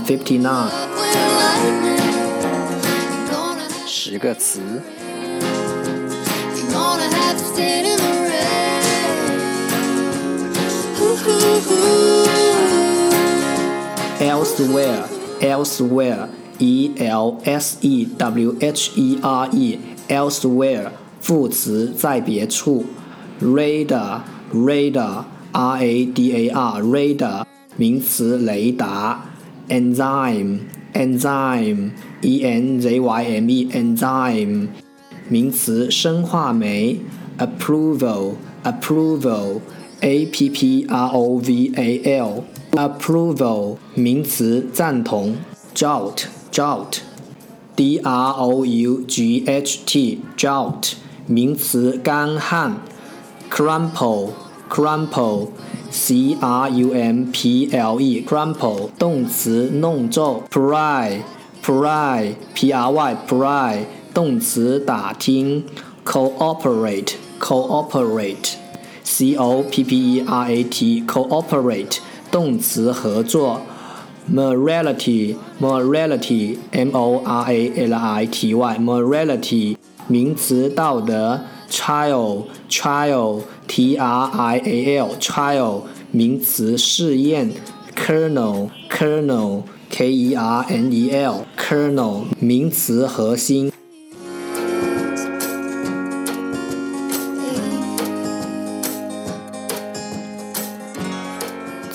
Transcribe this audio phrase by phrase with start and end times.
[0.00, 0.70] fifty nine，
[3.86, 4.60] 十个词。
[14.20, 15.04] Elsewhere,
[15.40, 22.84] elsewhere, e l s e w h e r e, elsewhere，副词在别处。
[23.40, 24.20] Radar,
[24.52, 27.44] radar, r a d a r, radar。
[27.77, 29.25] 名词雷达
[29.67, 34.69] ，enzyme，enzyme，e n z y m e，enzyme，
[35.27, 37.01] 名词生化酶
[37.37, 45.35] ，approval，approval，a p p r o v a l，approval，名词赞同
[45.75, 50.93] ，drought，drought，d r o u g h t，drought，
[51.27, 52.77] 名词干旱
[53.51, 54.29] ，crumble
[54.75, 55.75] ，crumple，crumple。
[55.95, 58.21] C R U M P L E
[58.99, 61.21] 动词弄皱，pry
[61.63, 63.77] pry P R Y pry
[64.13, 65.63] 动词打听
[66.03, 68.55] ，cooperate cooperate
[69.05, 71.99] C O P P E R A T cooperate
[72.29, 73.61] 动词合作
[74.29, 79.77] ，morality morality M O R A L I T Y morality
[80.07, 81.39] 名词道德
[81.70, 87.52] ，trial trial T R I A L trial 名词试验，
[87.94, 93.72] kernel kernel K E R N E L kernel 名词核心。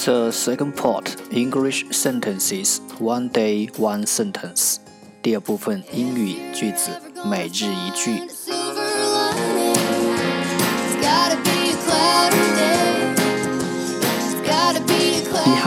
[0.05, 4.75] The second part English sentences one day one sentence
[5.23, 6.91] 第二部分英语句子
[7.25, 8.38] 每日一句。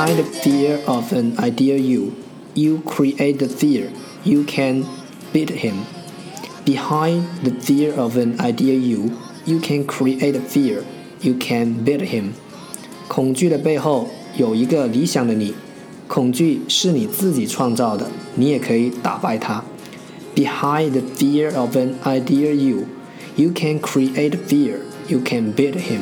[0.03, 2.13] Behind the fear of an ideal you,
[2.55, 3.93] you create the fear.
[4.25, 4.85] You can
[5.33, 5.87] beat him.
[6.65, 9.13] Behind the fear of an ideal you,
[9.47, 10.85] you can create a fear.
[11.21, 12.33] You can beat him.
[13.07, 15.55] 恐惧的背后有一个理想的你，
[16.09, 19.65] 恐惧是你自己创造的，你也可以打败它。
[20.35, 22.87] Behind the fear of an ideal you,
[23.37, 24.81] you can create fear.
[25.09, 26.01] You can beat him.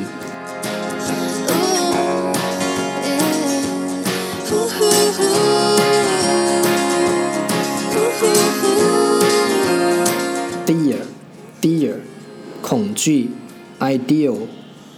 [13.01, 13.31] 恐惧
[13.79, 14.45] ideal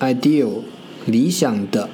[0.02, 0.64] ideal
[1.06, 1.90] 理想的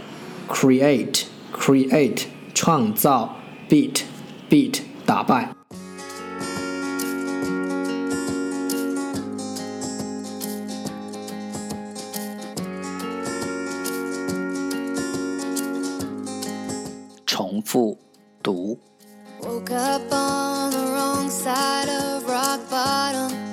[0.50, 2.24] create create
[2.56, 3.36] 创造
[3.70, 4.02] beat
[4.50, 5.54] beat 打败。
[17.28, 17.96] 重复
[18.42, 18.80] 读。
[19.44, 23.49] Woke up on the wrong side of rock bottom.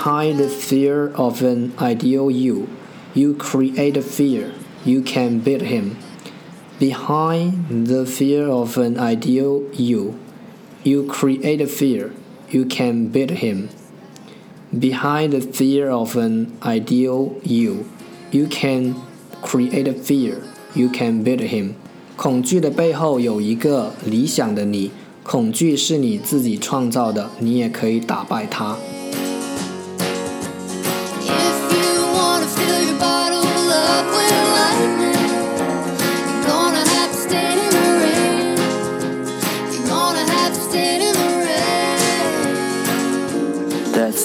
[0.00, 2.66] Behind the fear of an ideal you,
[3.12, 4.52] you create a fear.
[4.86, 5.98] You can beat him.
[6.78, 10.14] Behind the fear of an ideal you,
[10.82, 12.12] you create a fear.
[12.48, 13.68] You can beat him.
[14.72, 17.84] Behind the fear of an ideal you,
[18.30, 18.94] you can
[19.42, 20.42] create a fear.
[20.74, 21.74] You can beat him.
[22.16, 24.90] 恐惧的背后有一个理想的你，
[25.22, 28.78] 恐惧是你自己创造的，你也可以打败它。